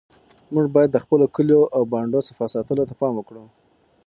[0.53, 3.43] موږ باید د خپلو کلیو او بانډو صفا ساتلو ته پام وکړو.